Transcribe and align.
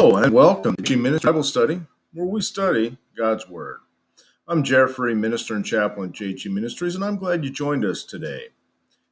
Hello 0.00 0.16
and 0.16 0.32
welcome 0.32 0.74
to 0.76 0.96
Ministry 0.96 1.28
Bible 1.28 1.42
Study, 1.42 1.82
where 2.14 2.26
we 2.26 2.40
study 2.40 2.96
God's 3.14 3.46
Word. 3.50 3.80
I'm 4.48 4.62
Jeffrey, 4.62 5.14
minister 5.14 5.54
and 5.54 5.62
chaplain 5.62 6.08
at 6.08 6.16
JG 6.16 6.50
Ministries, 6.50 6.94
and 6.94 7.04
I'm 7.04 7.18
glad 7.18 7.44
you 7.44 7.50
joined 7.50 7.84
us 7.84 8.02
today. 8.02 8.44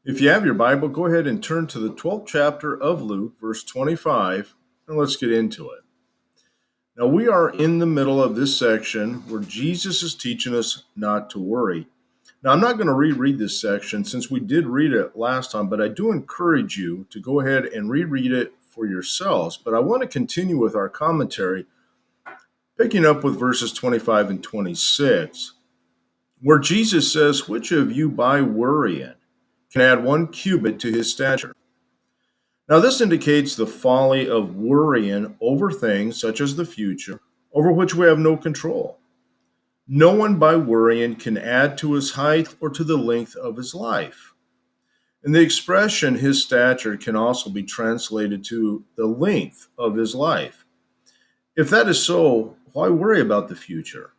If 0.07 0.23
you 0.23 0.31
have 0.31 0.47
your 0.47 0.55
Bible, 0.55 0.89
go 0.89 1.05
ahead 1.05 1.27
and 1.27 1.45
turn 1.45 1.67
to 1.67 1.79
the 1.79 1.91
12th 1.91 2.27
chapter 2.27 2.75
of 2.75 3.03
Luke, 3.03 3.35
verse 3.39 3.63
25, 3.65 4.55
and 4.89 4.97
let's 4.97 5.17
get 5.17 5.31
into 5.31 5.69
it. 5.73 5.81
Now, 6.97 7.07
we 7.07 7.29
are 7.29 7.51
in 7.51 7.81
the 7.81 7.87
middle 7.87 8.23
of 8.23 8.35
this 8.35 8.57
section 8.59 9.17
where 9.29 9.43
Jesus 9.43 10.03
is 10.03 10.15
teaching 10.15 10.55
us 10.55 10.85
not 10.97 11.29
to 11.29 11.39
worry. 11.39 11.87
Now, 12.43 12.53
I'm 12.53 12.63
not 12.63 12.79
going 12.79 12.87
to 12.87 12.95
reread 12.95 13.39
this 13.39 13.61
section 13.61 14.07
since 14.07 14.31
we 14.31 14.41
did 14.41 14.67
read 14.67 14.95
it 14.95 15.19
last 15.19 15.53
time, 15.53 15.69
but 15.69 15.83
I 15.83 15.89
do 15.89 16.13
encourage 16.13 16.79
you 16.79 17.07
to 17.11 17.21
go 17.21 17.41
ahead 17.41 17.67
and 17.67 17.91
reread 17.91 18.33
it 18.33 18.55
for 18.79 18.87
yourselves. 18.87 19.57
But 19.57 19.75
I 19.75 19.81
want 19.81 20.03
to 20.03 20.09
continue 20.09 20.57
with 20.57 20.77
our 20.77 20.89
commentary, 20.89 21.67
picking 22.79 23.05
up 23.05 23.25
with 23.25 23.39
verses 23.39 23.73
25 23.73 24.31
and 24.31 24.43
26, 24.43 25.55
where 26.41 26.61
Jesus 26.61 27.13
says, 27.13 27.49
Which 27.49 27.73
of 27.73 27.91
you 27.91 28.09
by 28.09 28.41
worrying 28.41 29.15
can 29.73 29.83
add 29.83 30.05
one 30.05 30.29
cubit 30.29 30.79
to 30.81 30.93
his 30.93 31.11
stature? 31.11 31.53
Now, 32.69 32.79
this 32.79 33.01
indicates 33.01 33.57
the 33.57 33.67
folly 33.67 34.29
of 34.29 34.55
worrying 34.55 35.37
over 35.41 35.71
things 35.73 36.21
such 36.21 36.41
as 36.41 36.55
the 36.55 36.67
future, 36.67 37.21
over 37.53 37.73
which 37.73 37.95
we 37.95 38.07
have 38.07 38.19
no 38.19 38.37
control. 38.37 38.99
No 39.89 40.15
one 40.15 40.39
by 40.39 40.55
worrying 40.55 41.17
can 41.17 41.39
add 41.39 41.79
to 41.79 41.95
his 41.95 42.13
height 42.13 42.55
or 42.61 42.69
to 42.71 42.85
the 42.85 42.99
length 42.99 43.35
of 43.37 43.57
his 43.57 43.75
life. 43.75 44.35
And 45.25 45.35
the 45.35 45.41
expression 45.41 46.15
his 46.15 46.43
stature 46.43 46.97
can 46.97 47.17
also 47.17 47.51
be 47.51 47.63
translated 47.63 48.45
to 48.45 48.85
the 48.97 49.07
length 49.07 49.69
of 49.77 49.97
his 49.97 50.15
life. 50.15 50.65
If 51.57 51.71
that 51.71 51.89
is 51.89 52.03
so, 52.03 52.57
why 52.73 52.89
worry 52.89 53.21
about 53.21 53.49
the 53.49 53.57
future? 53.57 54.13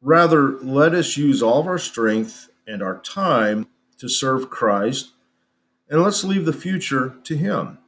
Rather, 0.00 0.58
let 0.60 0.94
us 0.94 1.16
use 1.16 1.42
all 1.42 1.60
of 1.60 1.66
our 1.66 1.78
strength 1.78 2.48
and 2.66 2.82
our 2.82 3.00
time 3.00 3.66
to 3.98 4.08
serve 4.08 4.50
Christ, 4.50 5.10
and 5.88 6.02
let's 6.02 6.24
leave 6.24 6.44
the 6.44 6.52
future 6.52 7.14
to 7.24 7.36
Him. 7.36 7.78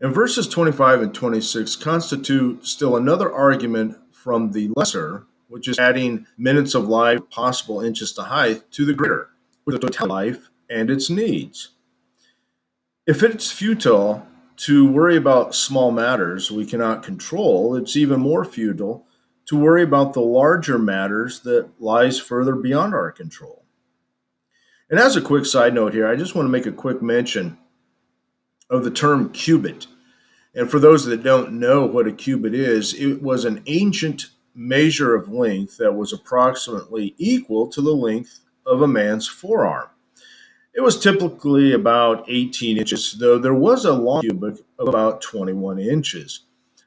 And 0.00 0.14
verses 0.14 0.48
25 0.48 1.02
and 1.02 1.14
26 1.14 1.76
constitute 1.76 2.66
still 2.66 2.96
another 2.96 3.32
argument 3.32 3.96
from 4.10 4.52
the 4.52 4.70
lesser, 4.76 5.26
which 5.48 5.68
is 5.68 5.78
adding 5.78 6.26
minutes 6.36 6.74
of 6.74 6.88
life, 6.88 7.20
possible 7.30 7.80
inches 7.80 8.12
to 8.14 8.22
height, 8.22 8.70
to 8.72 8.84
the 8.84 8.92
greater, 8.92 9.30
with 9.64 9.80
the 9.80 9.88
total 9.88 10.08
life 10.08 10.50
and 10.70 10.90
its 10.90 11.10
needs. 11.10 11.70
If 13.06 13.22
it's 13.22 13.52
futile 13.52 14.26
to 14.56 14.90
worry 14.90 15.16
about 15.16 15.54
small 15.54 15.90
matters 15.90 16.50
we 16.50 16.64
cannot 16.64 17.02
control, 17.02 17.76
it's 17.76 17.96
even 17.96 18.20
more 18.20 18.44
futile 18.44 19.06
to 19.46 19.56
worry 19.56 19.82
about 19.82 20.14
the 20.14 20.20
larger 20.20 20.78
matters 20.78 21.40
that 21.40 21.68
lies 21.80 22.18
further 22.18 22.54
beyond 22.54 22.94
our 22.94 23.12
control. 23.12 23.64
And 24.90 24.98
as 24.98 25.16
a 25.16 25.20
quick 25.20 25.44
side 25.46 25.74
note 25.74 25.92
here, 25.92 26.06
I 26.06 26.16
just 26.16 26.34
want 26.34 26.46
to 26.46 26.50
make 26.50 26.66
a 26.66 26.72
quick 26.72 27.02
mention 27.02 27.58
of 28.70 28.84
the 28.84 28.90
term 28.90 29.30
cubit. 29.30 29.86
And 30.54 30.70
for 30.70 30.78
those 30.78 31.04
that 31.06 31.22
don't 31.22 31.58
know 31.58 31.84
what 31.84 32.06
a 32.06 32.12
cubit 32.12 32.54
is, 32.54 32.94
it 32.94 33.20
was 33.22 33.44
an 33.44 33.62
ancient 33.66 34.26
measure 34.54 35.14
of 35.14 35.28
length 35.28 35.78
that 35.78 35.92
was 35.92 36.12
approximately 36.12 37.14
equal 37.18 37.66
to 37.68 37.82
the 37.82 37.94
length 37.94 38.40
of 38.66 38.82
a 38.82 38.88
man's 38.88 39.26
forearm. 39.26 39.88
It 40.74 40.82
was 40.82 40.98
typically 40.98 41.72
about 41.72 42.24
18 42.28 42.78
inches, 42.78 43.12
though 43.12 43.38
there 43.38 43.54
was 43.54 43.84
a 43.84 43.92
long 43.92 44.22
cubit 44.22 44.64
of 44.78 44.88
about 44.88 45.22
21 45.22 45.78
inches. 45.78 46.40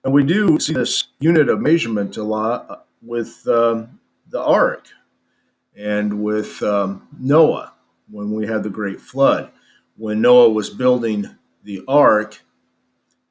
And 0.04 0.14
we 0.14 0.24
do 0.24 0.60
see 0.60 0.74
this 0.74 1.06
unit 1.20 1.48
of 1.48 1.62
measurement 1.62 2.18
a 2.18 2.24
lot 2.24 2.88
with 3.02 3.48
um, 3.48 4.00
the 4.30 4.42
ark 4.42 4.88
and 5.78 6.22
with 6.22 6.62
um, 6.64 7.08
Noah 7.18 7.74
when 8.10 8.32
we 8.32 8.46
had 8.46 8.64
the 8.64 8.70
great 8.70 9.00
flood. 9.00 9.52
When 9.96 10.22
Noah 10.22 10.50
was 10.50 10.70
building 10.70 11.38
the 11.64 11.84
ark, 11.88 12.42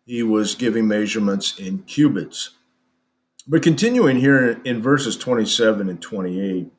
he 0.06 0.22
was 0.22 0.54
giving 0.54 0.88
measurements 0.88 1.58
in 1.58 1.82
cubits. 1.82 2.50
But 3.46 3.62
continuing 3.62 4.16
here 4.16 4.60
in 4.64 4.80
verses 4.80 5.16
27 5.16 5.88
and 5.88 6.00
28, 6.00 6.72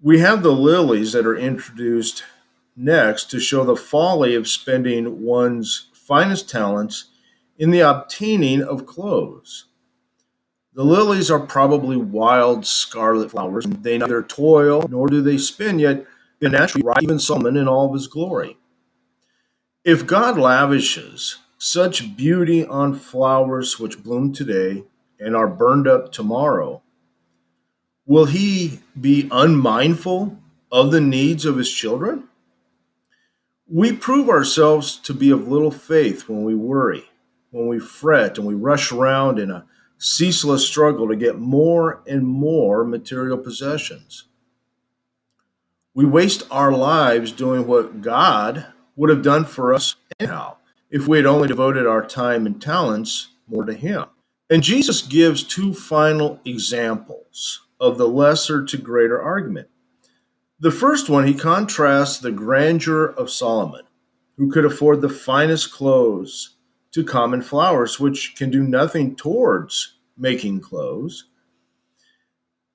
we 0.00 0.20
have 0.20 0.42
the 0.42 0.52
lilies 0.52 1.12
that 1.12 1.26
are 1.26 1.36
introduced 1.36 2.22
next 2.78 3.30
to 3.30 3.40
show 3.40 3.64
the 3.64 3.76
folly 3.76 4.34
of 4.34 4.48
spending 4.48 5.22
one's 5.22 5.88
finest 5.92 6.48
talents 6.48 7.06
in 7.58 7.70
the 7.70 7.80
obtaining 7.80 8.62
of 8.62 8.86
clothes. 8.86 9.66
The 10.74 10.84
lilies 10.84 11.30
are 11.30 11.40
probably 11.40 11.96
wild 11.96 12.64
scarlet 12.64 13.32
flowers, 13.32 13.64
and 13.64 13.82
they 13.82 13.98
neither 13.98 14.22
toil 14.22 14.86
nor 14.88 15.08
do 15.08 15.20
they 15.20 15.36
spin, 15.36 15.80
yet 15.80 16.06
they 16.38 16.48
naturally 16.48 16.86
rise 16.86 17.02
even 17.02 17.18
Solomon 17.18 17.56
in 17.56 17.66
all 17.66 17.88
of 17.88 17.94
his 17.94 18.06
glory. 18.06 18.56
If 19.84 20.06
God 20.06 20.38
lavishes 20.38 21.38
such 21.58 22.16
beauty 22.16 22.64
on 22.64 22.94
flowers 22.94 23.80
which 23.80 24.04
bloom 24.04 24.32
today 24.32 24.84
and 25.18 25.34
are 25.34 25.48
burned 25.48 25.88
up 25.88 26.12
tomorrow, 26.12 26.80
will 28.06 28.26
he 28.26 28.78
be 29.00 29.28
unmindful 29.32 30.38
of 30.70 30.92
the 30.92 31.00
needs 31.00 31.44
of 31.44 31.56
his 31.56 31.70
children? 31.72 32.27
We 33.70 33.92
prove 33.92 34.30
ourselves 34.30 34.96
to 35.00 35.12
be 35.12 35.30
of 35.30 35.48
little 35.48 35.70
faith 35.70 36.28
when 36.28 36.42
we 36.42 36.54
worry, 36.54 37.04
when 37.50 37.66
we 37.66 37.78
fret, 37.78 38.38
and 38.38 38.46
we 38.46 38.54
rush 38.54 38.92
around 38.92 39.38
in 39.38 39.50
a 39.50 39.66
ceaseless 39.98 40.66
struggle 40.66 41.08
to 41.08 41.16
get 41.16 41.38
more 41.38 42.02
and 42.06 42.26
more 42.26 42.82
material 42.84 43.36
possessions. 43.36 44.24
We 45.92 46.06
waste 46.06 46.46
our 46.50 46.72
lives 46.72 47.30
doing 47.32 47.66
what 47.66 48.00
God 48.00 48.68
would 48.96 49.10
have 49.10 49.22
done 49.22 49.44
for 49.44 49.74
us 49.74 49.96
anyhow 50.18 50.56
if 50.90 51.06
we 51.06 51.18
had 51.18 51.26
only 51.26 51.48
devoted 51.48 51.86
our 51.86 52.06
time 52.06 52.46
and 52.46 52.62
talents 52.62 53.28
more 53.46 53.64
to 53.64 53.74
Him. 53.74 54.04
And 54.48 54.62
Jesus 54.62 55.02
gives 55.02 55.42
two 55.42 55.74
final 55.74 56.40
examples 56.44 57.66
of 57.78 57.98
the 57.98 58.08
lesser 58.08 58.64
to 58.64 58.78
greater 58.78 59.20
argument. 59.20 59.68
The 60.60 60.70
first 60.72 61.08
one, 61.08 61.24
he 61.24 61.34
contrasts 61.34 62.18
the 62.18 62.32
grandeur 62.32 63.06
of 63.16 63.30
Solomon, 63.30 63.84
who 64.36 64.50
could 64.50 64.64
afford 64.64 65.00
the 65.00 65.08
finest 65.08 65.72
clothes, 65.72 66.56
to 66.90 67.04
common 67.04 67.42
flowers, 67.42 68.00
which 68.00 68.34
can 68.34 68.50
do 68.50 68.62
nothing 68.62 69.14
towards 69.14 69.98
making 70.16 70.60
clothes. 70.60 71.26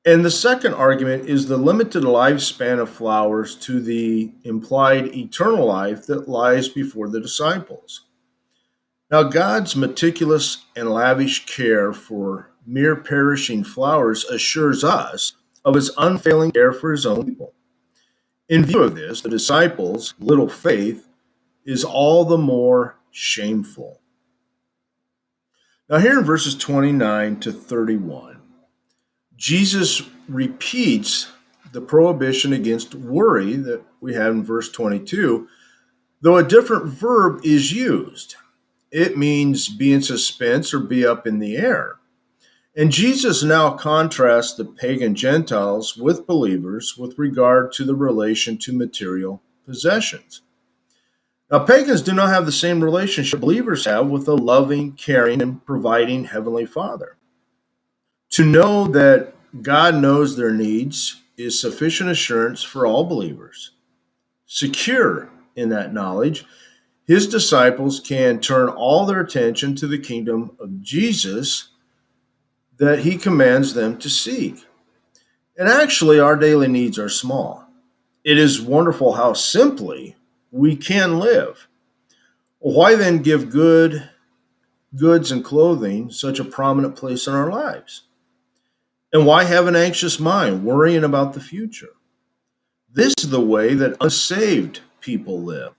And 0.05 0.23
the 0.23 0.31
second 0.31 0.75
argument 0.75 1.27
is 1.27 1.47
the 1.47 1.57
limited 1.57 2.03
lifespan 2.03 2.79
of 2.79 2.89
flowers 2.89 3.55
to 3.57 3.81
the 3.81 4.31
implied 4.43 5.15
eternal 5.15 5.65
life 5.65 6.05
that 6.05 6.29
lies 6.29 6.69
before 6.69 7.09
the 7.09 7.19
disciples. 7.19 8.05
Now, 9.11 9.23
God's 9.23 9.75
meticulous 9.75 10.65
and 10.75 10.89
lavish 10.89 11.45
care 11.45 11.91
for 11.91 12.51
mere 12.65 12.95
perishing 12.95 13.63
flowers 13.63 14.23
assures 14.25 14.83
us 14.83 15.33
of 15.65 15.75
his 15.75 15.91
unfailing 15.97 16.51
care 16.51 16.71
for 16.71 16.91
his 16.91 17.05
own 17.05 17.25
people. 17.25 17.53
In 18.53 18.63
view 18.63 18.83
of 18.83 18.93
this, 18.93 19.21
the 19.21 19.29
disciples' 19.29 20.13
little 20.19 20.47
faith 20.47 21.07
is 21.65 21.83
all 21.83 22.23
the 22.23 22.37
more 22.37 22.99
shameful. 23.09 23.99
Now, 25.89 25.97
here 25.97 26.19
in 26.19 26.23
verses 26.23 26.55
29 26.55 27.39
to 27.39 27.51
31, 27.51 28.39
Jesus 29.35 30.03
repeats 30.29 31.31
the 31.71 31.81
prohibition 31.81 32.53
against 32.53 32.93
worry 32.93 33.55
that 33.55 33.81
we 34.01 34.13
have 34.13 34.33
in 34.33 34.43
verse 34.43 34.71
22, 34.71 35.47
though 36.21 36.37
a 36.37 36.43
different 36.43 36.85
verb 36.85 37.41
is 37.43 37.71
used. 37.71 38.35
It 38.91 39.17
means 39.17 39.67
be 39.67 39.93
in 39.93 40.03
suspense 40.03 40.75
or 40.75 40.79
be 40.79 41.03
up 41.03 41.25
in 41.25 41.39
the 41.39 41.57
air. 41.57 41.95
And 42.75 42.91
Jesus 42.91 43.43
now 43.43 43.71
contrasts 43.71 44.55
the 44.55 44.65
pagan 44.65 45.13
Gentiles 45.13 45.95
with 45.95 46.25
believers 46.25 46.97
with 46.97 47.19
regard 47.19 47.71
to 47.73 47.83
the 47.83 47.95
relation 47.95 48.57
to 48.59 48.73
material 48.73 49.43
possessions. 49.65 50.41
Now, 51.51 51.59
pagans 51.59 52.01
do 52.01 52.13
not 52.13 52.29
have 52.29 52.47
the 52.47 52.51
same 52.51 52.83
relationship 52.83 53.39
believers 53.39 53.85
have 53.85 54.07
with 54.07 54.27
a 54.27 54.33
loving, 54.33 54.93
caring, 54.93 55.39
and 55.39 55.63
providing 55.63 56.23
Heavenly 56.25 56.65
Father. 56.65 57.17
To 58.31 58.43
know 58.43 58.87
that 58.87 59.35
God 59.61 59.93
knows 59.93 60.35
their 60.35 60.51
needs 60.51 61.21
is 61.37 61.61
sufficient 61.61 62.09
assurance 62.09 62.63
for 62.63 62.87
all 62.87 63.03
believers. 63.03 63.71
Secure 64.47 65.29
in 65.55 65.69
that 65.69 65.93
knowledge, 65.93 66.45
his 67.05 67.27
disciples 67.27 67.99
can 67.99 68.39
turn 68.39 68.69
all 68.69 69.05
their 69.05 69.19
attention 69.19 69.75
to 69.75 69.85
the 69.85 69.99
kingdom 69.99 70.55
of 70.59 70.81
Jesus 70.81 71.72
that 72.77 72.99
he 72.99 73.17
commands 73.17 73.73
them 73.73 73.97
to 73.99 74.09
seek. 74.09 74.65
And 75.57 75.67
actually, 75.67 76.19
our 76.19 76.35
daily 76.35 76.67
needs 76.67 76.97
are 76.97 77.09
small. 77.09 77.67
It 78.23 78.37
is 78.37 78.61
wonderful 78.61 79.13
how 79.13 79.33
simply 79.33 80.15
we 80.51 80.75
can 80.75 81.19
live. 81.19 81.67
Why 82.59 82.95
then 82.95 83.21
give 83.21 83.49
good 83.49 84.09
goods, 84.95 85.31
and 85.31 85.43
clothing 85.43 86.11
such 86.11 86.39
a 86.39 86.45
prominent 86.45 86.95
place 86.95 87.27
in 87.27 87.33
our 87.33 87.51
lives? 87.51 88.03
And 89.11 89.25
why 89.25 89.43
have 89.43 89.67
an 89.67 89.75
anxious 89.75 90.19
mind, 90.19 90.63
worrying 90.63 91.03
about 91.03 91.33
the 91.33 91.39
future? 91.39 91.93
This 92.91 93.13
is 93.19 93.29
the 93.29 93.41
way 93.41 93.73
that 93.73 93.97
unsaved 94.01 94.81
people 95.01 95.41
live 95.41 95.73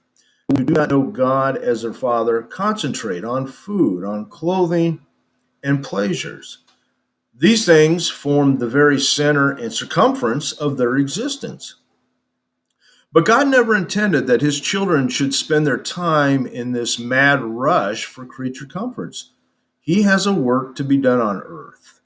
who 0.48 0.64
do 0.64 0.74
not 0.74 0.90
know 0.90 1.02
God 1.02 1.56
as 1.56 1.82
their 1.82 1.94
Father 1.94 2.42
concentrate 2.42 3.24
on 3.24 3.46
food, 3.46 4.04
on 4.04 4.26
clothing, 4.26 5.00
and 5.62 5.82
pleasures. 5.82 6.58
These 7.36 7.66
things 7.66 8.08
form 8.08 8.58
the 8.58 8.68
very 8.68 9.00
center 9.00 9.50
and 9.50 9.72
circumference 9.72 10.52
of 10.52 10.76
their 10.76 10.96
existence. 10.96 11.76
But 13.12 13.24
God 13.24 13.48
never 13.48 13.74
intended 13.76 14.26
that 14.26 14.40
his 14.40 14.60
children 14.60 15.08
should 15.08 15.34
spend 15.34 15.66
their 15.66 15.78
time 15.78 16.46
in 16.46 16.72
this 16.72 16.98
mad 16.98 17.42
rush 17.42 18.04
for 18.04 18.24
creature 18.24 18.66
comforts. 18.66 19.32
He 19.80 20.02
has 20.02 20.26
a 20.26 20.32
work 20.32 20.76
to 20.76 20.84
be 20.84 20.96
done 20.96 21.20
on 21.20 21.42
earth, 21.44 22.00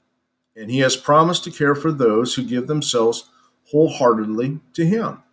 and 0.55 0.69
he 0.69 0.79
has 0.79 0.97
promised 0.97 1.43
to 1.45 1.51
care 1.51 1.75
for 1.75 1.91
those 1.91 2.33
who 2.33 2.43
give 2.43 2.67
themselves 2.67 3.29
wholeheartedly 3.71 4.59
to 4.73 4.85
him. 4.85 5.23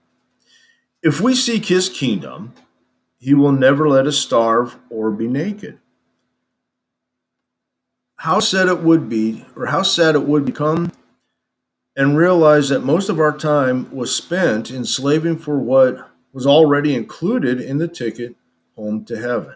If 1.03 1.21
we 1.21 1.35
seek 1.35 1.67
his 1.67 1.89
kingdom, 1.89 2.53
he 3.19 3.35
will 3.35 3.53
never 3.53 3.89
let 3.89 4.07
us 4.07 4.19
starve 4.19 4.79
or 4.91 5.11
be 5.11 5.27
naked. 5.27 5.79
How 8.27 8.41
sad 8.41 8.67
it 8.67 8.83
would 8.83 9.09
be, 9.09 9.45
or 9.55 9.67
how 9.67 9.83
sad 9.83 10.17
it 10.17 10.25
would 10.25 10.45
become, 10.45 10.91
and 11.95 12.19
realize 12.19 12.69
that 12.71 12.81
most 12.81 13.09
of 13.09 13.21
our 13.21 13.31
time 13.39 13.89
was 13.95 14.13
spent 14.13 14.69
enslaving 14.69 15.39
for 15.39 15.61
what 15.61 16.11
was 16.33 16.45
already 16.45 16.97
included 16.97 17.61
in 17.61 17.79
the 17.79 17.87
ticket 17.87 18.35
home 18.75 19.05
to 19.05 19.17
heaven. 19.17 19.55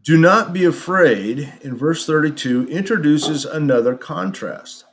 Do 0.00 0.16
not 0.16 0.52
be 0.52 0.64
afraid, 0.64 1.54
in 1.60 1.76
verse 1.76 2.06
32, 2.06 2.68
introduces 2.68 3.44
another 3.44 3.96
contrast 3.96 4.84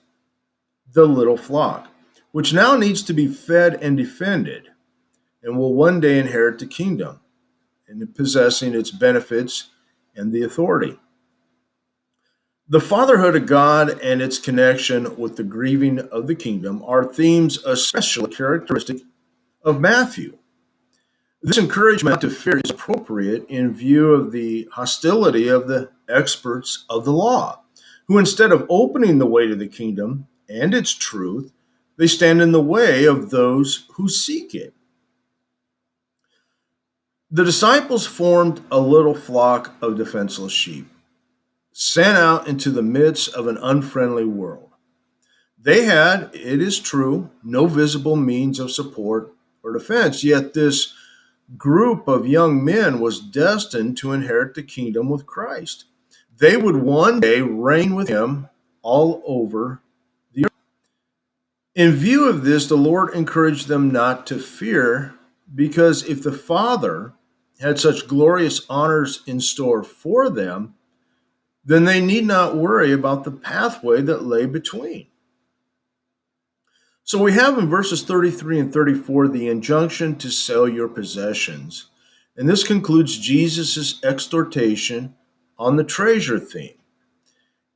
the 0.91 1.05
little 1.05 1.37
flock, 1.37 1.89
which 2.31 2.55
now 2.55 2.75
needs 2.75 3.03
to 3.03 3.13
be 3.13 3.27
fed 3.27 3.75
and 3.83 3.95
defended 3.95 4.69
and 5.43 5.59
will 5.59 5.75
one 5.75 5.99
day 5.99 6.17
inherit 6.17 6.57
the 6.57 6.65
kingdom 6.65 7.19
and 7.87 8.15
possessing 8.15 8.73
its 8.73 8.89
benefits 8.89 9.69
and 10.15 10.33
the 10.33 10.41
authority. 10.41 10.97
The 12.69 12.79
fatherhood 12.79 13.35
of 13.35 13.45
God 13.45 13.99
and 14.01 14.21
its 14.21 14.39
connection 14.39 15.17
with 15.17 15.35
the 15.35 15.43
grieving 15.43 15.99
of 15.99 16.27
the 16.27 16.35
kingdom 16.35 16.81
are 16.85 17.03
themes 17.03 17.57
especially 17.65 18.33
characteristic 18.33 19.01
of 19.63 19.81
Matthew. 19.81 20.37
This 21.41 21.57
encouragement 21.57 22.21
to 22.21 22.29
fear 22.29 22.61
is 22.63 22.71
appropriate 22.71 23.45
in 23.49 23.73
view 23.73 24.13
of 24.13 24.31
the 24.31 24.69
hostility 24.71 25.49
of 25.49 25.67
the 25.67 25.91
experts 26.07 26.85
of 26.89 27.03
the 27.03 27.11
law, 27.11 27.63
who 28.07 28.17
instead 28.17 28.53
of 28.53 28.65
opening 28.69 29.17
the 29.17 29.27
way 29.27 29.45
to 29.45 29.55
the 29.57 29.67
kingdom 29.67 30.27
and 30.47 30.73
its 30.73 30.93
truth, 30.93 31.51
they 31.97 32.07
stand 32.07 32.41
in 32.41 32.53
the 32.53 32.61
way 32.61 33.03
of 33.03 33.29
those 33.29 33.87
who 33.95 34.07
seek 34.07 34.55
it. 34.55 34.73
The 37.29 37.43
disciples 37.43 38.07
formed 38.07 38.61
a 38.71 38.79
little 38.79 39.15
flock 39.15 39.73
of 39.81 39.97
defenseless 39.97 40.53
sheep, 40.53 40.87
sent 41.73 42.17
out 42.17 42.47
into 42.47 42.69
the 42.69 42.83
midst 42.83 43.33
of 43.33 43.47
an 43.47 43.57
unfriendly 43.57 44.25
world. 44.25 44.69
They 45.59 45.85
had, 45.85 46.29
it 46.33 46.61
is 46.61 46.79
true, 46.79 47.31
no 47.43 47.65
visible 47.67 48.15
means 48.15 48.59
of 48.59 48.71
support 48.71 49.33
or 49.63 49.73
defense, 49.73 50.23
yet 50.23 50.53
this 50.53 50.93
group 51.57 52.07
of 52.07 52.27
young 52.27 52.63
men 52.63 52.99
was 52.99 53.19
destined 53.19 53.97
to 53.97 54.11
inherit 54.11 54.53
the 54.55 54.63
kingdom 54.63 55.09
with 55.09 55.25
Christ. 55.25 55.85
They 56.37 56.57
would 56.57 56.75
one 56.75 57.19
day 57.19 57.41
reign 57.41 57.95
with 57.95 58.07
him 58.07 58.49
all 58.81 59.23
over 59.25 59.81
the 60.33 60.45
earth. 60.45 60.51
In 61.75 61.91
view 61.91 62.27
of 62.27 62.43
this, 62.43 62.67
the 62.67 62.75
Lord 62.75 63.13
encouraged 63.13 63.67
them 63.67 63.91
not 63.91 64.27
to 64.27 64.37
fear, 64.37 65.15
because 65.55 66.03
if 66.03 66.23
the 66.23 66.31
Father 66.31 67.13
had 67.59 67.79
such 67.79 68.07
glorious 68.07 68.65
honors 68.69 69.21
in 69.25 69.39
store 69.39 69.83
for 69.83 70.29
them, 70.29 70.75
then 71.65 71.85
they 71.85 72.01
need 72.01 72.25
not 72.25 72.57
worry 72.57 72.91
about 72.91 73.23
the 73.23 73.31
pathway 73.31 74.01
that 74.01 74.25
lay 74.25 74.45
between. 74.45 75.07
So 77.05 77.21
we 77.21 77.33
have 77.33 77.57
in 77.57 77.69
verses 77.69 78.03
33 78.03 78.59
and 78.59 78.73
34 78.73 79.27
the 79.27 79.47
injunction 79.47 80.15
to 80.17 80.29
sell 80.31 80.67
your 80.67 80.87
possessions. 80.87 81.87
And 82.37 82.49
this 82.49 82.63
concludes 82.63 83.17
Jesus' 83.17 84.03
exhortation 84.03 85.15
on 85.57 85.75
the 85.75 85.83
treasure 85.83 86.39
theme. 86.39 86.77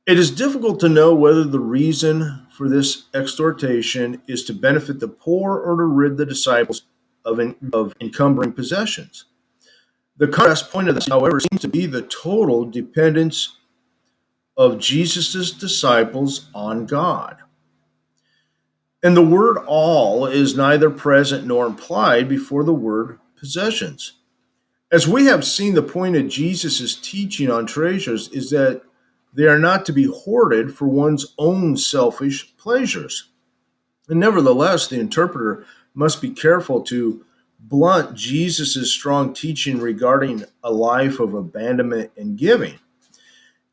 It 0.06 0.18
is 0.18 0.30
difficult 0.30 0.80
to 0.80 0.88
know 0.88 1.14
whether 1.14 1.44
the 1.44 1.60
reason 1.60 2.46
for 2.50 2.68
this 2.68 3.04
exhortation 3.12 4.22
is 4.26 4.42
to 4.44 4.54
benefit 4.54 5.00
the 5.00 5.08
poor 5.08 5.58
or 5.58 5.76
to 5.76 5.84
rid 5.84 6.16
the 6.16 6.24
disciples 6.24 6.84
of, 7.26 7.38
of 7.74 7.94
encumbering 8.00 8.52
possessions. 8.52 9.26
The 10.16 10.26
contrast 10.26 10.70
point 10.70 10.88
of 10.88 10.94
this, 10.94 11.06
however, 11.06 11.38
seems 11.38 11.60
to 11.60 11.68
be 11.68 11.84
the 11.84 12.02
total 12.02 12.64
dependence 12.64 13.57
of 14.58 14.80
Jesus' 14.80 15.52
disciples 15.52 16.50
on 16.52 16.84
God. 16.84 17.36
And 19.04 19.16
the 19.16 19.24
word 19.24 19.58
all 19.68 20.26
is 20.26 20.56
neither 20.56 20.90
present 20.90 21.46
nor 21.46 21.64
implied 21.64 22.28
before 22.28 22.64
the 22.64 22.74
word 22.74 23.20
possessions. 23.38 24.14
As 24.90 25.06
we 25.06 25.26
have 25.26 25.44
seen, 25.44 25.74
the 25.74 25.82
point 25.82 26.16
of 26.16 26.28
Jesus' 26.28 26.96
teaching 26.96 27.50
on 27.50 27.66
treasures 27.66 28.28
is 28.30 28.50
that 28.50 28.82
they 29.32 29.44
are 29.44 29.58
not 29.58 29.86
to 29.86 29.92
be 29.92 30.04
hoarded 30.04 30.74
for 30.74 30.88
one's 30.88 31.34
own 31.38 31.76
selfish 31.76 32.56
pleasures. 32.56 33.30
And 34.08 34.18
nevertheless, 34.18 34.88
the 34.88 34.98
interpreter 34.98 35.64
must 35.94 36.20
be 36.20 36.30
careful 36.30 36.82
to 36.84 37.24
blunt 37.60 38.16
Jesus' 38.16 38.92
strong 38.92 39.34
teaching 39.34 39.78
regarding 39.78 40.44
a 40.64 40.72
life 40.72 41.20
of 41.20 41.34
abandonment 41.34 42.10
and 42.16 42.36
giving. 42.36 42.78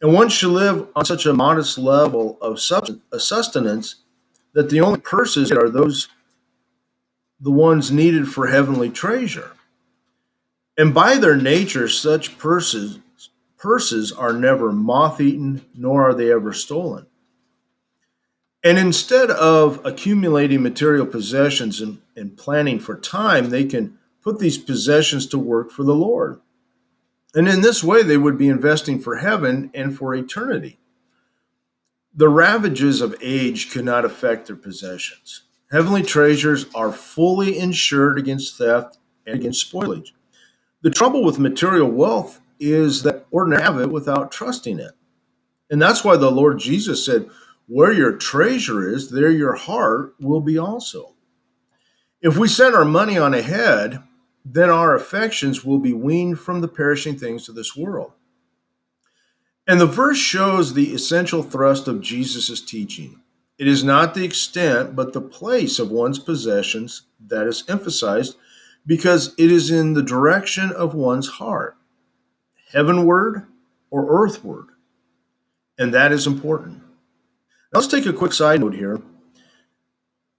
And 0.05 0.13
one 0.13 0.29
should 0.29 0.51
live 0.51 0.87
on 0.95 1.03
such 1.03 1.25
a 1.25 1.33
modest 1.33 1.79
level 1.79 2.37
of 2.39 2.59
sustenance 2.59 3.95
that 4.53 4.69
the 4.69 4.79
only 4.79 4.99
purses 4.99 5.51
are 5.51 5.67
those 5.67 6.09
the 7.39 7.49
ones 7.49 7.91
needed 7.91 8.27
for 8.27 8.45
heavenly 8.45 8.91
treasure. 8.91 9.53
And 10.77 10.93
by 10.93 11.17
their 11.17 11.35
nature, 11.35 11.87
such 11.87 12.37
purses 12.37 12.99
purses 13.57 14.11
are 14.11 14.31
never 14.31 14.71
moth-eaten, 14.71 15.65
nor 15.73 16.07
are 16.07 16.13
they 16.13 16.31
ever 16.31 16.53
stolen. 16.53 17.07
And 18.63 18.77
instead 18.77 19.31
of 19.31 19.83
accumulating 19.83 20.61
material 20.61 21.07
possessions 21.07 21.81
and, 21.81 21.99
and 22.15 22.37
planning 22.37 22.79
for 22.79 22.95
time, 22.95 23.49
they 23.49 23.65
can 23.65 23.97
put 24.21 24.37
these 24.37 24.59
possessions 24.59 25.25
to 25.29 25.39
work 25.39 25.71
for 25.71 25.83
the 25.83 25.95
Lord. 25.95 26.41
And 27.35 27.49
in 27.49 27.61
this 27.61 27.83
way, 27.83 28.01
they 28.01 28.17
would 28.17 28.37
be 28.37 28.47
investing 28.47 28.99
for 28.99 29.17
heaven 29.17 29.69
and 29.73 29.95
for 29.95 30.15
eternity. 30.15 30.79
The 32.15 32.29
ravages 32.29 33.01
of 33.01 33.15
age 33.21 33.71
could 33.71 33.83
not 33.83 34.05
affect 34.05 34.47
their 34.47 34.55
possessions. 34.55 35.43
Heavenly 35.69 36.01
treasures 36.01 36.65
are 36.73 36.93
fully 36.93 37.59
insured 37.59 38.17
against 38.17 38.57
theft 38.57 38.97
and 39.27 39.37
against 39.37 39.69
spoilage. 39.69 40.11
The 40.81 40.89
trouble 40.89 41.23
with 41.25 41.39
material 41.39 41.89
wealth 41.89 42.39
is 42.57 43.03
that 43.03 43.25
ordinary 43.31 43.63
have 43.63 43.81
it 43.81 43.91
without 43.91 44.31
trusting 44.31 44.79
it. 44.79 44.93
And 45.69 45.81
that's 45.81 46.05
why 46.05 46.15
the 46.15 46.31
Lord 46.31 46.59
Jesus 46.59 47.05
said, 47.05 47.29
where 47.67 47.91
your 47.91 48.13
treasure 48.13 48.87
is, 48.87 49.09
there 49.09 49.31
your 49.31 49.55
heart 49.55 50.15
will 50.19 50.41
be 50.41 50.57
also. 50.57 51.15
If 52.21 52.37
we 52.37 52.47
set 52.47 52.73
our 52.73 52.85
money 52.85 53.17
on 53.17 53.33
ahead, 53.33 54.01
then 54.45 54.69
our 54.69 54.95
affections 54.95 55.65
will 55.65 55.79
be 55.79 55.93
weaned 55.93 56.39
from 56.39 56.61
the 56.61 56.67
perishing 56.67 57.17
things 57.17 57.49
of 57.49 57.55
this 57.55 57.75
world. 57.75 58.11
And 59.67 59.81
the 59.81 59.87
verse 59.87 60.19
shows 60.19 60.73
the 60.73 60.93
essential 60.93 61.41
thrust 61.41 61.87
of 61.87 62.01
Jesus' 62.01 62.61
teaching. 62.61 63.21
It 63.57 63.67
is 63.67 63.83
not 63.83 64.13
the 64.13 64.23
extent, 64.23 64.95
but 64.95 65.13
the 65.13 65.21
place 65.21 65.79
of 65.79 65.89
one's 65.89 66.19
possessions 66.19 67.03
that 67.27 67.47
is 67.47 67.63
emphasized 67.67 68.37
because 68.85 69.33
it 69.39 69.51
is 69.51 69.71
in 69.71 69.93
the 69.93 70.03
direction 70.03 70.71
of 70.71 70.93
one's 70.93 71.27
heart, 71.27 71.75
heavenward 72.71 73.47
or 73.89 74.23
earthward. 74.23 74.67
And 75.79 75.91
that 75.93 76.11
is 76.11 76.27
important. 76.27 76.83
Now, 77.73 77.79
Let's 77.79 77.87
take 77.87 78.05
a 78.05 78.13
quick 78.13 78.33
side 78.33 78.59
note 78.59 78.75
here 78.75 79.01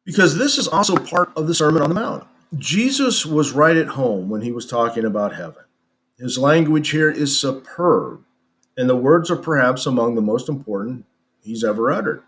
because 0.04 0.38
this 0.38 0.56
is 0.56 0.68
also 0.68 0.96
part 0.96 1.32
of 1.36 1.48
the 1.48 1.54
Sermon 1.54 1.82
on 1.82 1.88
the 1.88 1.94
Mount. 1.94 2.26
Jesus 2.55 3.26
was 3.26 3.53
right 3.53 3.76
at 3.76 3.88
home 3.88 4.29
when 4.29 4.43
he 4.43 4.53
was 4.53 4.67
talking 4.67 5.05
about 5.05 5.35
heaven. 5.35 5.65
His 6.19 6.38
language 6.38 6.91
here 6.91 7.11
is 7.11 7.38
superb, 7.38 8.25
and 8.76 8.88
the 8.88 8.97
words 8.97 9.31
are 9.31 9.37
perhaps 9.37 9.87
among 9.87 10.15
the 10.15 10.23
most 10.23 10.49
important 10.49 11.05
he's 11.41 11.65
ever 11.65 11.91
uttered. 11.91 12.23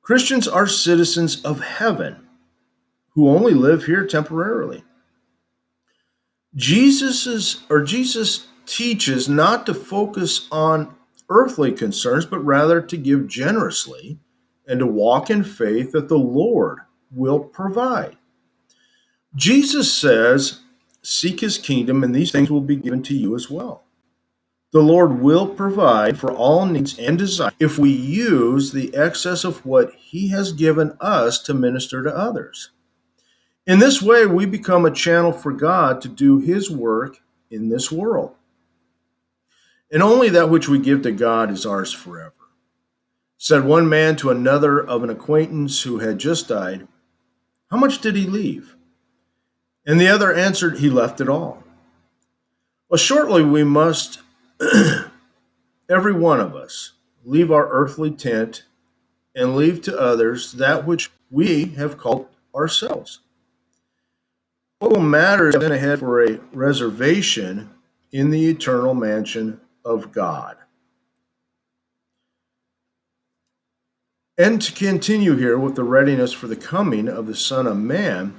Christians 0.00 0.46
are 0.46 0.66
citizens 0.66 1.42
of 1.42 1.60
heaven 1.60 2.28
who 3.10 3.28
only 3.28 3.54
live 3.54 3.84
here 3.84 4.06
temporarily. 4.06 4.84
Jesus's 6.54 7.64
or 7.68 7.82
Jesus 7.82 8.46
teaches 8.66 9.28
not 9.28 9.66
to 9.66 9.74
focus 9.74 10.48
on 10.50 10.94
earthly 11.28 11.72
concerns, 11.72 12.24
but 12.24 12.38
rather 12.38 12.80
to 12.80 12.96
give 12.96 13.26
generously 13.26 14.18
and 14.66 14.78
to 14.78 14.86
walk 14.86 15.30
in 15.30 15.44
faith 15.44 15.92
that 15.92 16.08
the 16.08 16.18
Lord 16.18 16.78
will 17.10 17.40
provide. 17.40 18.16
Jesus 19.36 19.92
says, 19.92 20.60
Seek 21.02 21.40
his 21.40 21.58
kingdom, 21.58 22.02
and 22.02 22.14
these 22.14 22.32
things 22.32 22.50
will 22.50 22.62
be 22.62 22.74
given 22.74 23.02
to 23.04 23.14
you 23.14 23.36
as 23.36 23.50
well. 23.50 23.84
The 24.72 24.80
Lord 24.80 25.20
will 25.20 25.46
provide 25.46 26.18
for 26.18 26.32
all 26.32 26.66
needs 26.66 26.98
and 26.98 27.18
desires 27.18 27.52
if 27.60 27.78
we 27.78 27.90
use 27.90 28.72
the 28.72 28.94
excess 28.96 29.44
of 29.44 29.64
what 29.64 29.94
he 29.94 30.28
has 30.30 30.52
given 30.52 30.96
us 31.00 31.40
to 31.42 31.54
minister 31.54 32.02
to 32.02 32.16
others. 32.16 32.70
In 33.66 33.78
this 33.78 34.02
way, 34.02 34.26
we 34.26 34.46
become 34.46 34.84
a 34.84 34.90
channel 34.90 35.32
for 35.32 35.52
God 35.52 36.00
to 36.00 36.08
do 36.08 36.38
his 36.38 36.70
work 36.70 37.22
in 37.50 37.68
this 37.68 37.92
world. 37.92 38.34
And 39.92 40.02
only 40.02 40.28
that 40.30 40.50
which 40.50 40.68
we 40.68 40.78
give 40.78 41.02
to 41.02 41.12
God 41.12 41.50
is 41.50 41.64
ours 41.64 41.92
forever. 41.92 42.32
Said 43.38 43.64
one 43.64 43.88
man 43.88 44.16
to 44.16 44.30
another 44.30 44.80
of 44.80 45.04
an 45.04 45.10
acquaintance 45.10 45.82
who 45.82 45.98
had 45.98 46.18
just 46.18 46.48
died, 46.48 46.88
How 47.70 47.76
much 47.76 48.00
did 48.00 48.16
he 48.16 48.26
leave? 48.26 48.76
And 49.86 50.00
the 50.00 50.08
other 50.08 50.34
answered, 50.34 50.78
He 50.78 50.90
left 50.90 51.20
it 51.20 51.28
all. 51.28 51.62
Well, 52.88 52.98
shortly 52.98 53.42
we 53.42 53.64
must, 53.64 54.20
every 55.88 56.12
one 56.12 56.40
of 56.40 56.54
us, 56.54 56.92
leave 57.24 57.50
our 57.50 57.68
earthly 57.68 58.10
tent 58.10 58.64
and 59.34 59.56
leave 59.56 59.82
to 59.82 59.98
others 59.98 60.52
that 60.52 60.86
which 60.86 61.10
we 61.30 61.66
have 61.76 61.98
called 61.98 62.28
ourselves. 62.54 63.20
What 64.78 64.92
will 64.92 65.00
matter 65.00 65.48
is 65.48 65.56
then 65.56 65.72
ahead 65.72 66.00
for 66.00 66.22
a 66.22 66.38
reservation 66.52 67.70
in 68.12 68.30
the 68.30 68.48
eternal 68.48 68.94
mansion 68.94 69.60
of 69.84 70.12
God. 70.12 70.56
And 74.38 74.60
to 74.60 74.72
continue 74.72 75.34
here 75.36 75.58
with 75.58 75.76
the 75.76 75.82
readiness 75.82 76.32
for 76.32 76.46
the 76.46 76.56
coming 76.56 77.08
of 77.08 77.26
the 77.26 77.34
Son 77.34 77.66
of 77.66 77.78
Man, 77.78 78.38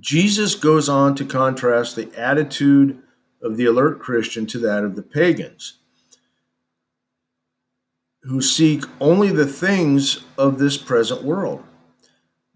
Jesus 0.00 0.54
goes 0.54 0.88
on 0.88 1.14
to 1.16 1.24
contrast 1.24 1.96
the 1.96 2.10
attitude 2.16 3.02
of 3.42 3.56
the 3.56 3.66
alert 3.66 4.00
Christian 4.00 4.46
to 4.46 4.58
that 4.58 4.84
of 4.84 4.96
the 4.96 5.02
pagans, 5.02 5.78
who 8.22 8.40
seek 8.40 8.84
only 9.00 9.30
the 9.30 9.46
things 9.46 10.24
of 10.36 10.58
this 10.58 10.76
present 10.76 11.22
world. 11.22 11.62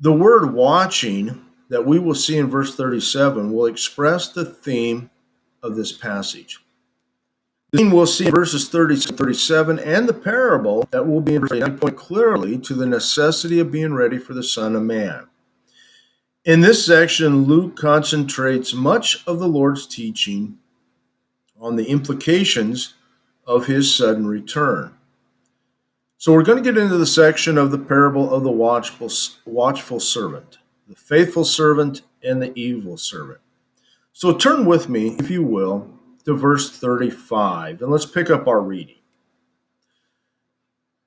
The 0.00 0.12
word 0.12 0.52
watching 0.52 1.44
that 1.68 1.87
we 1.87 1.99
will 1.99 2.14
see 2.14 2.37
in 2.37 2.49
verse 2.49 2.75
37 2.75 3.52
will 3.52 3.66
express 3.66 4.28
the 4.28 4.44
theme 4.44 5.11
of 5.62 5.76
this 5.76 5.92
passage. 5.92 6.59
The 7.70 7.78
theme 7.78 7.92
we'll 7.92 8.06
see 8.06 8.26
in 8.26 8.35
verses 8.35 8.68
30 8.68 9.00
to 9.00 9.12
37 9.12 9.78
and 9.78 10.09
the 10.09 10.14
parable 10.14 10.88
that 10.90 11.06
will 11.06 11.20
be 11.20 11.37
in 11.37 11.42
verse 11.42 11.50
39 11.50 11.78
point 11.78 11.97
clearly 11.97 12.59
to 12.59 12.75
the 12.75 12.87
necessity 12.87 13.61
of 13.61 13.70
being 13.70 13.94
ready 13.94 14.18
for 14.18 14.35
the 14.35 14.42
Son 14.42 14.75
of 14.75 14.82
Man. 14.82 15.28
In 16.47 16.62
this 16.62 16.87
section, 16.87 17.44
Luke 17.44 17.76
concentrates 17.76 18.73
much 18.73 19.23
of 19.26 19.38
the 19.38 19.49
Lord's 19.49 19.87
teaching 19.87 20.59
on 21.61 21.76
the 21.76 21.85
implications 21.85 22.94
of 23.47 23.66
his 23.66 23.94
sudden 23.94 24.26
return. 24.26 24.94
So 26.16 26.32
we're 26.32 26.42
going 26.42 26.62
to 26.62 26.64
get 26.64 26.80
into 26.80 26.97
the 26.97 27.04
section 27.04 27.59
of 27.59 27.70
the 27.70 27.78
parable 27.78 28.32
of 28.32 28.42
the 28.42 28.50
watchful, 28.50 29.11
watchful 29.44 30.00
servant, 30.00 30.56
the 30.88 30.94
faithful 30.94 31.44
servant, 31.44 32.02
and 32.23 32.40
the 32.40 32.59
evil 32.59 32.97
servant. 32.97 33.40
So 34.14 34.35
turn 34.35 34.64
with 34.64 34.88
me, 34.88 35.16
if 35.18 35.30
you 35.30 35.42
will, 35.42 35.90
to 36.25 36.35
verse 36.35 36.70
35, 36.70 37.82
and 37.82 37.90
let's 37.90 38.06
pick 38.06 38.30
up 38.30 38.49
our 38.49 38.62
reading. 38.62 38.97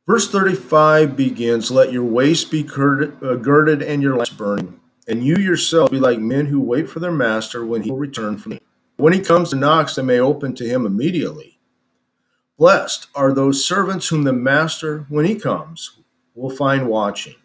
Verse 0.05 0.29
35 0.29 1.15
begins 1.15 1.71
Let 1.71 1.91
your 1.91 2.03
waist 2.03 2.51
be 2.51 2.61
girded, 2.61 3.23
uh, 3.23 3.35
girded 3.35 3.81
and 3.81 4.03
your 4.03 4.15
lamps 4.15 4.29
burning 4.29 4.79
and 5.07 5.23
you 5.23 5.35
yourself 5.37 5.91
be 5.91 5.99
like 5.99 6.19
men 6.19 6.45
who 6.45 6.61
wait 6.61 6.89
for 6.89 6.99
their 6.99 7.11
master 7.11 7.65
when 7.65 7.81
he 7.81 7.91
will 7.91 7.97
return 7.97 8.37
from 8.37 8.53
me. 8.53 8.59
When 8.97 9.13
he 9.13 9.19
comes 9.19 9.51
and 9.51 9.61
knocks, 9.61 9.95
they 9.95 10.01
may 10.01 10.19
open 10.19 10.55
to 10.55 10.67
him 10.67 10.85
immediately. 10.85 11.59
Blessed 12.57 13.07
are 13.15 13.33
those 13.33 13.65
servants 13.65 14.07
whom 14.07 14.23
the 14.23 14.33
master, 14.33 15.05
when 15.09 15.25
he 15.25 15.35
comes, 15.35 15.99
will 16.35 16.55
find 16.55 16.87
watching. 16.87 17.35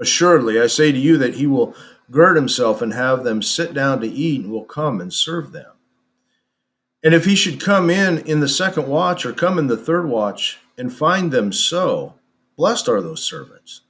Assuredly, 0.00 0.60
I 0.60 0.66
say 0.66 0.92
to 0.92 0.98
you 0.98 1.18
that 1.18 1.34
he 1.34 1.46
will 1.46 1.74
gird 2.10 2.36
himself 2.36 2.82
and 2.82 2.92
have 2.92 3.24
them 3.24 3.42
sit 3.42 3.74
down 3.74 4.00
to 4.00 4.06
eat 4.06 4.42
and 4.42 4.50
will 4.50 4.64
come 4.64 5.00
and 5.00 5.12
serve 5.12 5.52
them. 5.52 5.72
And 7.02 7.14
if 7.14 7.24
he 7.24 7.34
should 7.34 7.60
come 7.60 7.90
in 7.90 8.18
in 8.20 8.40
the 8.40 8.48
second 8.48 8.88
watch 8.88 9.26
or 9.26 9.32
come 9.32 9.58
in 9.58 9.66
the 9.66 9.76
third 9.76 10.08
watch 10.08 10.58
and 10.78 10.92
find 10.92 11.30
them 11.30 11.52
so, 11.52 12.14
blessed 12.56 12.88
are 12.88 13.02
those 13.02 13.22
servants. 13.22 13.82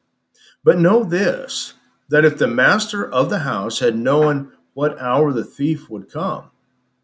But 0.65 0.79
know 0.79 1.05
this 1.05 1.75
that 2.09 2.25
if 2.25 2.39
the 2.39 2.47
master 2.47 3.11
of 3.11 3.31
the 3.31 3.41
house 3.41 3.79
had 3.79 3.97
known 3.97 4.53
what 4.75 5.01
hour 5.01 5.33
the 5.33 5.45
thief 5.45 5.89
would 5.89 6.11
come, 6.11 6.51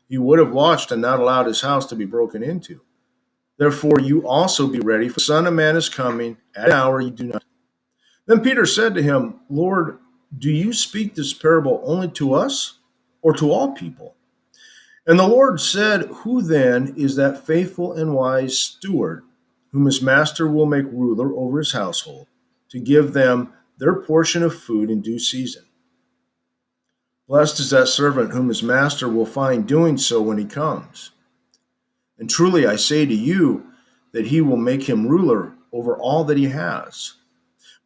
he 0.09 0.19
would 0.19 0.39
have 0.39 0.53
watched 0.53 0.91
and 0.91 1.01
not 1.01 1.21
allowed 1.21 1.47
his 1.47 1.61
house 1.61 1.87
to 1.87 1.97
be 1.97 2.05
broken 2.05 2.43
into. 2.43 2.81
Therefore, 3.57 4.01
you 4.01 4.27
also 4.27 4.67
be 4.67 4.81
ready, 4.81 5.09
for 5.09 5.15
the 5.15 5.21
Son 5.21 5.47
of 5.47 5.55
Man 5.55 5.77
is 5.77 5.89
coming 5.89 6.37
at 6.57 6.67
an 6.67 6.73
hour 6.73 7.01
you 7.01 7.11
do 7.11 7.25
not. 7.25 7.45
Then 8.27 8.41
Peter 8.41 8.67
said 8.67 8.95
to 8.95 9.03
him, 9.03 9.41
Lord, 9.49 9.99
do 10.39 10.51
you 10.51 10.73
speak 10.73 11.15
this 11.15 11.35
parable 11.35 11.83
only 11.85 12.09
to 12.13 12.35
us 12.35 12.79
or 13.23 13.33
to 13.35 13.51
all 13.53 13.73
people? 13.73 14.15
And 15.07 15.19
the 15.19 15.27
Lord 15.27 15.61
said, 15.61 16.03
Who 16.03 16.43
then 16.43 16.95
is 16.97 17.17
that 17.17 17.47
faithful 17.47 17.93
and 17.93 18.15
wise 18.15 18.59
steward 18.59 19.25
whom 19.73 19.87
his 19.87 20.03
master 20.03 20.49
will 20.49 20.67
make 20.67 20.87
ruler 20.87 21.35
over 21.35 21.59
his 21.59 21.73
household 21.73 22.27
to 22.71 22.79
give 22.79 23.13
them 23.13 23.53
their 23.81 23.95
portion 24.03 24.43
of 24.43 24.55
food 24.55 24.91
in 24.91 25.01
due 25.01 25.19
season. 25.19 25.65
Blessed 27.27 27.61
is 27.61 27.71
that 27.71 27.89
servant 27.89 28.33
whom 28.33 28.49
his 28.49 28.63
master 28.63 29.09
will 29.09 29.25
find 29.25 29.67
doing 29.67 29.97
so 29.97 30.21
when 30.21 30.37
he 30.37 30.45
comes. 30.45 31.13
And 32.19 32.29
truly 32.29 32.67
I 32.67 32.77
say 32.77 33.07
to 33.07 33.15
you 33.15 33.67
that 34.13 34.27
he 34.27 34.43
will 34.43 34.59
make 34.59 34.83
him 34.83 35.09
ruler 35.09 35.55
over 35.73 35.97
all 35.97 36.25
that 36.25 36.37
he 36.37 36.49
has. 36.49 37.15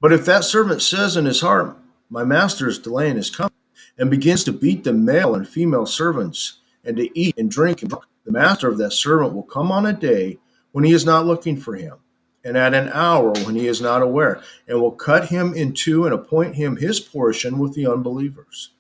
But 0.01 0.13
if 0.13 0.25
that 0.25 0.43
servant 0.43 0.83
says 0.83 1.17
in 1.17 1.27
his 1.27 1.41
heart, 1.41 1.79
My 2.11 2.25
master 2.25 2.69
is 2.69 2.79
delaying 2.81 3.17
his 3.17 3.31
coming, 3.31 3.53
and 3.97 4.11
begins 4.11 4.43
to 4.45 4.53
beat 4.53 4.83
the 4.83 4.93
male 4.93 5.37
and 5.37 5.49
female 5.49 5.87
servants, 5.87 6.59
and 6.85 6.97
to 6.97 7.19
eat 7.19 7.39
and 7.39 7.49
drink 7.49 7.83
and 7.83 7.91
drink, 7.91 8.05
the 8.25 8.33
master 8.33 8.69
of 8.69 8.79
that 8.79 8.93
servant 8.93 9.33
will 9.33 9.45
come 9.45 9.71
on 9.71 9.87
a 9.87 9.93
day 9.93 10.39
when 10.73 10.85
he 10.85 10.93
is 10.93 11.07
not 11.07 11.27
looking 11.27 11.57
for 11.57 11.77
him 11.77 11.99
and 12.45 12.59
at 12.59 12.75
an 12.75 12.91
hour 12.93 13.33
when 13.45 13.55
he 13.55 13.67
is 13.67 13.81
not 13.81 14.03
aware, 14.03 14.43
and 14.69 14.81
will 14.81 14.93
cut 14.93 15.29
him 15.29 15.55
in 15.55 15.73
two 15.73 16.05
and 16.05 16.15
appoint 16.15 16.55
him 16.55 16.77
his 16.77 17.01
portion 17.01 17.59
with 17.59 17.75
the 17.75 17.87
unbelievers. 17.87 18.71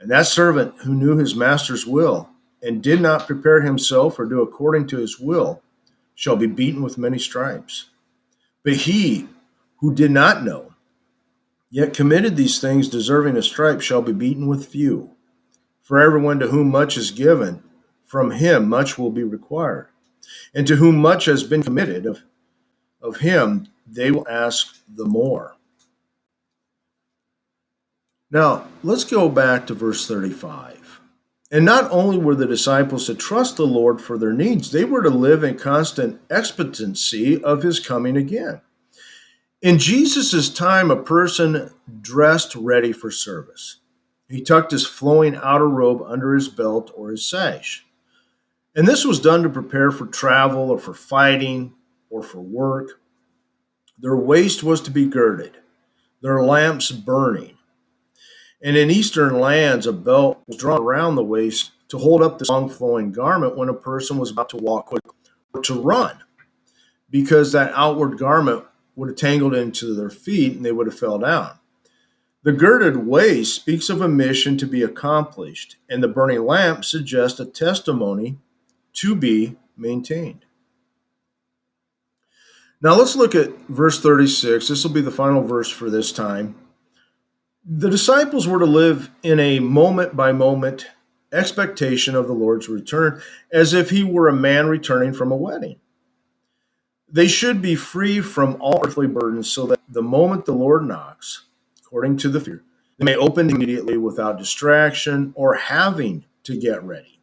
And 0.00 0.10
that 0.10 0.26
servant 0.26 0.74
who 0.78 0.94
knew 0.94 1.16
his 1.16 1.34
master's 1.34 1.86
will 1.86 2.30
and 2.62 2.82
did 2.82 3.00
not 3.00 3.26
prepare 3.26 3.60
himself 3.60 4.18
or 4.18 4.24
do 4.24 4.40
according 4.40 4.86
to 4.88 4.98
his 4.98 5.20
will 5.20 5.62
shall 6.14 6.36
be 6.36 6.46
beaten 6.46 6.82
with 6.82 6.98
many 6.98 7.18
stripes. 7.18 7.90
But 8.64 8.74
he 8.74 9.28
who 9.76 9.94
did 9.94 10.10
not 10.10 10.42
know, 10.42 10.74
yet 11.70 11.94
committed 11.94 12.36
these 12.36 12.60
things 12.60 12.88
deserving 12.88 13.36
a 13.36 13.42
stripe, 13.42 13.80
shall 13.80 14.02
be 14.02 14.12
beaten 14.12 14.46
with 14.46 14.66
few. 14.66 15.10
For 15.82 15.98
everyone 15.98 16.38
to 16.40 16.48
whom 16.48 16.70
much 16.70 16.96
is 16.96 17.10
given, 17.10 17.62
from 18.04 18.32
him 18.32 18.68
much 18.68 18.98
will 18.98 19.10
be 19.10 19.22
required. 19.22 19.88
And 20.54 20.66
to 20.66 20.76
whom 20.76 20.96
much 20.96 21.26
has 21.26 21.44
been 21.44 21.62
committed, 21.62 22.04
of 22.04 22.22
of 23.00 23.18
him, 23.18 23.68
they 23.86 24.10
will 24.10 24.26
ask 24.28 24.78
the 24.88 25.04
more. 25.04 25.56
Now, 28.30 28.66
let's 28.82 29.04
go 29.04 29.28
back 29.28 29.66
to 29.66 29.74
verse 29.74 30.06
35. 30.06 31.00
And 31.50 31.64
not 31.64 31.90
only 31.90 32.18
were 32.18 32.34
the 32.34 32.46
disciples 32.46 33.06
to 33.06 33.14
trust 33.14 33.56
the 33.56 33.66
Lord 33.66 34.02
for 34.02 34.18
their 34.18 34.34
needs, 34.34 34.70
they 34.70 34.84
were 34.84 35.02
to 35.02 35.08
live 35.08 35.42
in 35.42 35.56
constant 35.56 36.20
expectancy 36.30 37.42
of 37.42 37.62
his 37.62 37.80
coming 37.80 38.18
again. 38.18 38.60
In 39.62 39.78
Jesus' 39.78 40.50
time, 40.50 40.90
a 40.90 41.02
person 41.02 41.72
dressed 42.02 42.54
ready 42.54 42.92
for 42.92 43.10
service. 43.10 43.76
He 44.28 44.42
tucked 44.42 44.72
his 44.72 44.86
flowing 44.86 45.36
outer 45.36 45.68
robe 45.68 46.02
under 46.06 46.34
his 46.34 46.48
belt 46.48 46.92
or 46.94 47.10
his 47.10 47.28
sash. 47.28 47.86
And 48.76 48.86
this 48.86 49.06
was 49.06 49.18
done 49.18 49.42
to 49.42 49.48
prepare 49.48 49.90
for 49.90 50.06
travel 50.06 50.70
or 50.70 50.78
for 50.78 50.92
fighting 50.92 51.74
or 52.10 52.22
for 52.22 52.40
work. 52.40 53.00
Their 53.98 54.16
waist 54.16 54.62
was 54.62 54.80
to 54.82 54.90
be 54.90 55.06
girded, 55.06 55.58
their 56.22 56.42
lamps 56.42 56.92
burning. 56.92 57.56
And 58.62 58.76
in 58.76 58.90
eastern 58.90 59.38
lands, 59.38 59.86
a 59.86 59.92
belt 59.92 60.42
was 60.46 60.56
drawn 60.56 60.80
around 60.80 61.14
the 61.14 61.24
waist 61.24 61.72
to 61.88 61.98
hold 61.98 62.22
up 62.22 62.38
the 62.38 62.46
long 62.48 62.68
flowing 62.68 63.12
garment 63.12 63.56
when 63.56 63.68
a 63.68 63.74
person 63.74 64.18
was 64.18 64.30
about 64.30 64.48
to 64.50 64.56
walk 64.56 64.86
quickly 64.86 65.14
or 65.54 65.62
to 65.62 65.80
run, 65.80 66.18
because 67.10 67.52
that 67.52 67.72
outward 67.74 68.18
garment 68.18 68.64
would 68.96 69.08
have 69.08 69.16
tangled 69.16 69.54
into 69.54 69.94
their 69.94 70.10
feet 70.10 70.56
and 70.56 70.64
they 70.64 70.72
would 70.72 70.86
have 70.86 70.98
fell 70.98 71.18
down. 71.18 71.52
The 72.42 72.52
girded 72.52 73.06
waist 73.06 73.54
speaks 73.54 73.90
of 73.90 74.00
a 74.00 74.08
mission 74.08 74.56
to 74.58 74.66
be 74.66 74.82
accomplished, 74.82 75.76
and 75.88 76.02
the 76.02 76.08
burning 76.08 76.44
lamp 76.44 76.84
suggests 76.84 77.40
a 77.40 77.44
testimony 77.46 78.38
to 78.94 79.14
be 79.14 79.56
maintained. 79.76 80.44
Now 82.80 82.94
let's 82.94 83.16
look 83.16 83.34
at 83.34 83.50
verse 83.68 84.00
36. 84.00 84.68
This 84.68 84.84
will 84.84 84.92
be 84.92 85.00
the 85.00 85.10
final 85.10 85.42
verse 85.42 85.68
for 85.68 85.90
this 85.90 86.12
time. 86.12 86.54
The 87.64 87.90
disciples 87.90 88.46
were 88.46 88.60
to 88.60 88.66
live 88.66 89.10
in 89.22 89.40
a 89.40 89.58
moment 89.58 90.16
by 90.16 90.32
moment 90.32 90.86
expectation 91.32 92.14
of 92.14 92.26
the 92.26 92.34
Lord's 92.34 92.68
return 92.68 93.20
as 93.52 93.74
if 93.74 93.90
he 93.90 94.04
were 94.04 94.28
a 94.28 94.32
man 94.32 94.68
returning 94.68 95.12
from 95.12 95.32
a 95.32 95.36
wedding. 95.36 95.76
They 97.10 97.26
should 97.26 97.60
be 97.60 97.74
free 97.74 98.20
from 98.20 98.56
all 98.60 98.80
earthly 98.86 99.06
burdens 99.06 99.50
so 99.50 99.66
that 99.66 99.80
the 99.88 100.02
moment 100.02 100.44
the 100.44 100.52
Lord 100.52 100.86
knocks, 100.86 101.46
according 101.84 102.18
to 102.18 102.28
the 102.28 102.40
fear, 102.40 102.62
they 102.98 103.04
may 103.04 103.16
open 103.16 103.50
immediately 103.50 103.96
without 103.96 104.38
distraction 104.38 105.32
or 105.34 105.54
having 105.54 106.24
to 106.44 106.58
get 106.58 106.82
ready. 106.82 107.20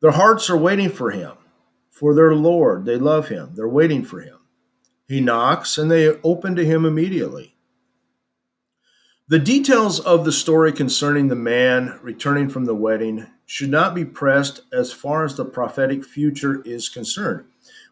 Their 0.00 0.10
hearts 0.12 0.48
are 0.50 0.56
waiting 0.56 0.88
for 0.88 1.10
him, 1.10 1.32
for 1.90 2.14
their 2.14 2.34
Lord. 2.34 2.84
They 2.84 2.96
love 2.96 3.28
him, 3.28 3.52
they're 3.54 3.68
waiting 3.68 4.04
for 4.04 4.20
him. 4.20 4.38
He 5.12 5.20
knocks 5.20 5.76
and 5.76 5.90
they 5.90 6.08
open 6.08 6.56
to 6.56 6.64
him 6.64 6.86
immediately. 6.86 7.54
The 9.28 9.38
details 9.38 10.00
of 10.00 10.24
the 10.24 10.32
story 10.32 10.72
concerning 10.72 11.28
the 11.28 11.36
man 11.36 11.98
returning 12.00 12.48
from 12.48 12.64
the 12.64 12.74
wedding 12.74 13.26
should 13.44 13.68
not 13.68 13.94
be 13.94 14.06
pressed 14.06 14.62
as 14.72 14.90
far 14.90 15.26
as 15.26 15.36
the 15.36 15.44
prophetic 15.44 16.02
future 16.02 16.62
is 16.62 16.88
concerned. 16.88 17.44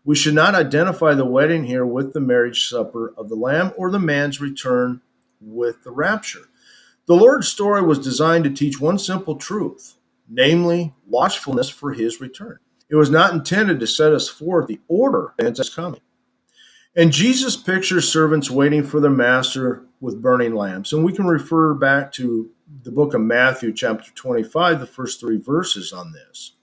We 0.03 0.17
should 0.17 0.33
not 0.33 0.55
identify 0.55 1.13
the 1.13 1.27
wedding 1.27 1.65
here 1.65 1.85
with 1.85 2.15
the 2.15 2.21
marriage 2.21 2.67
supper 2.67 3.13
of 3.19 3.29
the 3.29 3.37
Lamb 3.37 3.73
or 3.77 3.91
the 3.91 3.99
man's 3.99 4.41
return 4.41 5.03
with 5.43 5.85
the 5.85 5.91
rapture. 5.91 6.49
The 7.05 7.17
Lord's 7.17 7.49
story 7.49 7.83
was 7.83 7.99
designed 7.99 8.45
to 8.45 8.51
teach 8.51 8.81
one 8.81 8.99
simple 8.99 9.37
truth, 9.37 9.97
namely 10.27 10.95
watchfulness 11.07 11.69
for 11.69 11.93
his 11.93 12.19
return. 12.19 12.61
It 12.89 12.97
was 12.97 13.11
not 13.11 13.35
intended 13.35 13.79
to 13.81 13.87
set 13.87 14.15
us 14.15 14.27
forth 14.27 14.69
the 14.69 14.81
order 14.89 15.35
of 15.39 15.59
his 15.59 15.69
coming. 15.69 16.01
And 16.97 17.13
Jesus 17.13 17.57
pictures 17.57 18.11
servants 18.11 18.51
waiting 18.51 18.83
for 18.83 19.01
their 19.01 19.11
master 19.11 19.85
with 20.01 20.21
burning 20.21 20.55
lamps. 20.55 20.93
And 20.93 21.05
we 21.05 21.13
can 21.13 21.27
refer 21.27 21.75
back 21.75 22.11
to 22.13 22.51
the 22.83 22.91
book 22.91 23.15
of 23.15 23.21
Matthew, 23.21 23.73
chapter 23.73 24.11
25, 24.13 24.81
the 24.81 24.87
first 24.87 25.21
three 25.21 25.39
verses 25.39 25.93
on 25.93 26.13
this. 26.13 26.57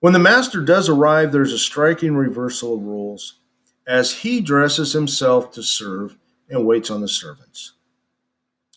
When 0.00 0.12
the 0.12 0.18
master 0.18 0.62
does 0.62 0.88
arrive, 0.88 1.32
there's 1.32 1.52
a 1.52 1.58
striking 1.58 2.14
reversal 2.14 2.74
of 2.74 2.82
roles 2.82 3.40
as 3.86 4.12
he 4.12 4.40
dresses 4.40 4.92
himself 4.92 5.50
to 5.52 5.62
serve 5.62 6.16
and 6.48 6.64
waits 6.64 6.90
on 6.90 7.00
the 7.00 7.08
servants. 7.08 7.72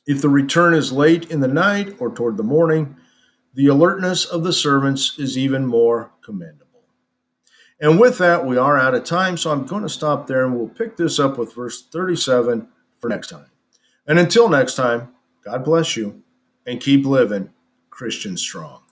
If 0.06 0.22
the 0.22 0.30
return 0.30 0.74
is 0.74 0.92
late 0.92 1.32
in 1.32 1.40
the 1.40 1.48
night 1.48 1.96
or 2.00 2.14
toward 2.14 2.36
the 2.36 2.44
morning, 2.44 2.98
the 3.54 3.68
alertness 3.68 4.26
of 4.26 4.44
the 4.44 4.52
servants 4.52 5.18
is 5.18 5.38
even 5.38 5.66
more 5.66 6.12
commendable. 6.24 6.63
And 7.84 8.00
with 8.00 8.18
that, 8.20 8.46
we 8.46 8.56
are 8.56 8.80
out 8.80 8.96
of 8.96 9.04
time, 9.04 9.36
so 9.36 9.52
I'm 9.52 9.66
going 9.66 9.84
to 9.84 9.90
stop 9.90 10.26
there 10.26 10.46
and 10.46 10.56
we'll 10.56 10.70
pick 10.70 10.96
this 10.96 11.20
up 11.20 11.38
with 11.38 11.54
verse 11.54 11.84
37 11.88 12.66
for 12.98 13.10
next 13.10 13.28
time. 13.28 13.48
And 14.08 14.18
until 14.18 14.48
next 14.48 14.76
time, 14.76 15.10
God 15.44 15.66
bless 15.66 15.98
you 15.98 16.24
and 16.66 16.80
keep 16.80 17.06
living 17.06 17.50
Christian 17.90 18.38
strong. 18.38 18.80